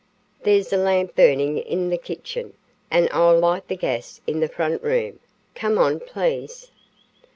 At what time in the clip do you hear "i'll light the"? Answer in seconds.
3.11-3.75